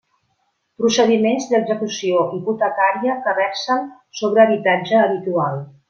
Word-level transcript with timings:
Procediments 0.81 1.45
d'execució 1.51 2.25
hipotecària 2.37 3.19
que 3.27 3.37
versen 3.43 3.87
sobre 4.23 4.47
habitatge 4.49 5.03
habitual. 5.07 5.67